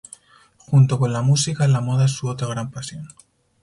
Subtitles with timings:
[0.57, 3.07] Junto con la música, la moda es su otra gran pasión.